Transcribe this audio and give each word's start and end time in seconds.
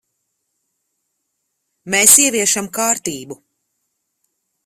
Mēs 1.95 2.17
ieviešam 2.23 2.71
kārtību. 2.79 3.37